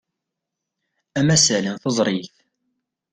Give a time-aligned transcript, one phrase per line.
[1.19, 2.35] Amasal n teẓrigt.